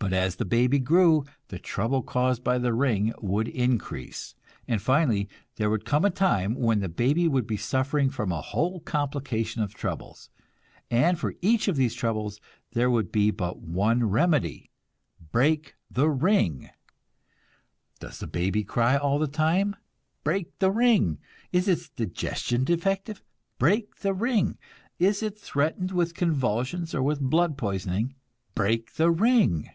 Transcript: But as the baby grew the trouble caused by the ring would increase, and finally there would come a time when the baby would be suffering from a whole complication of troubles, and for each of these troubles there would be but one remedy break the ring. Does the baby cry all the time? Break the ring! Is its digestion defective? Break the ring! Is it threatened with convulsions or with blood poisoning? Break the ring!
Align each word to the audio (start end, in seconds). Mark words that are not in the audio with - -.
But 0.00 0.12
as 0.12 0.36
the 0.36 0.44
baby 0.44 0.78
grew 0.78 1.24
the 1.48 1.58
trouble 1.58 2.04
caused 2.04 2.44
by 2.44 2.56
the 2.58 2.72
ring 2.72 3.12
would 3.20 3.48
increase, 3.48 4.36
and 4.68 4.80
finally 4.80 5.28
there 5.56 5.68
would 5.68 5.84
come 5.84 6.04
a 6.04 6.08
time 6.08 6.54
when 6.54 6.78
the 6.78 6.88
baby 6.88 7.26
would 7.26 7.48
be 7.48 7.56
suffering 7.56 8.08
from 8.08 8.30
a 8.30 8.40
whole 8.40 8.78
complication 8.78 9.60
of 9.60 9.74
troubles, 9.74 10.30
and 10.88 11.18
for 11.18 11.34
each 11.42 11.66
of 11.66 11.74
these 11.74 11.94
troubles 11.94 12.40
there 12.74 12.88
would 12.88 13.10
be 13.10 13.32
but 13.32 13.58
one 13.58 14.08
remedy 14.08 14.70
break 15.32 15.74
the 15.90 16.08
ring. 16.08 16.70
Does 17.98 18.20
the 18.20 18.28
baby 18.28 18.62
cry 18.62 18.96
all 18.96 19.18
the 19.18 19.26
time? 19.26 19.74
Break 20.22 20.56
the 20.60 20.70
ring! 20.70 21.18
Is 21.50 21.66
its 21.66 21.88
digestion 21.90 22.62
defective? 22.62 23.20
Break 23.58 23.96
the 23.96 24.14
ring! 24.14 24.58
Is 25.00 25.24
it 25.24 25.36
threatened 25.36 25.90
with 25.90 26.14
convulsions 26.14 26.94
or 26.94 27.02
with 27.02 27.20
blood 27.20 27.58
poisoning? 27.58 28.14
Break 28.54 28.94
the 28.94 29.10
ring! 29.10 29.70